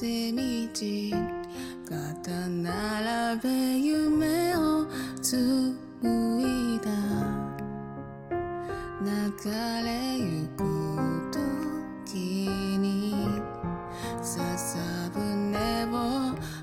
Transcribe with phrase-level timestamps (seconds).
[0.00, 0.40] はぜ道
[1.86, 4.86] 肩並べ夢を
[5.20, 5.76] 紡
[6.40, 6.88] いだ。
[9.02, 9.06] 流
[9.84, 10.58] れゆく
[11.30, 12.16] 時
[12.78, 13.28] に
[14.22, 14.78] 笹
[15.12, 15.94] 舟を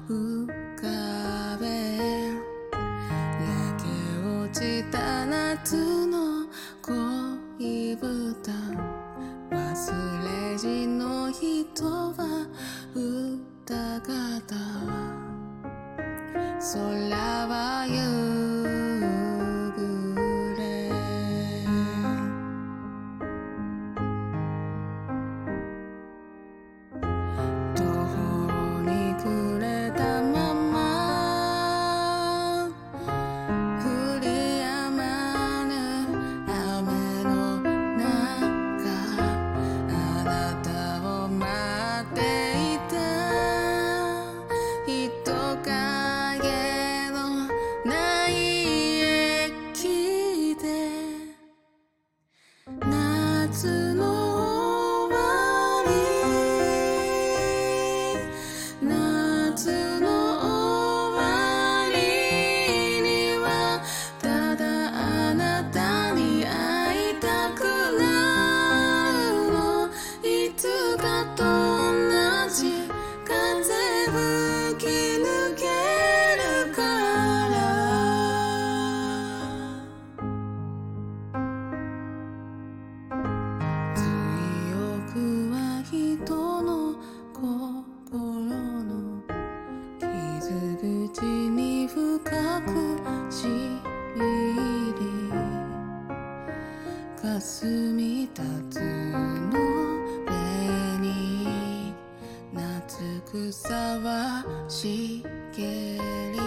[0.10, 1.66] 浮かべ。
[3.46, 3.86] 焼け
[4.26, 5.76] 落ちた夏
[6.08, 6.48] の
[6.82, 8.52] 恋豚。
[9.52, 9.54] 忘
[10.52, 12.37] れじの人は
[13.67, 14.57] 歌方
[16.61, 18.36] 空は夕
[92.28, 93.48] 深くし
[94.18, 94.20] み
[95.00, 95.02] り
[97.22, 99.56] 霞み立つの
[100.26, 101.94] 上に
[102.54, 105.24] 夏草は茂
[105.56, 106.47] り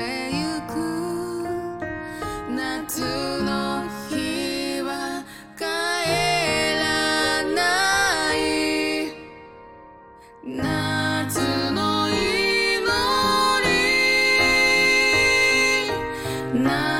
[16.61, 16.90] night.